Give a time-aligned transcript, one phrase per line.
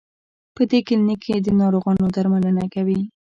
[0.55, 2.99] په دې کلینک کې د ناروغانو درملنه کوي.